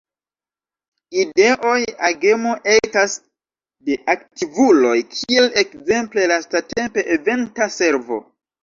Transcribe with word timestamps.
Ideoj, 1.23 1.75
agemo 2.09 2.55
ekas 2.77 3.19
de 3.91 3.99
aktivuloj 4.17 4.97
kiel 5.15 5.55
ekzemple 5.65 6.29
lastatempe 6.35 7.11
Eventa 7.21 7.75
Servo. 7.81 8.25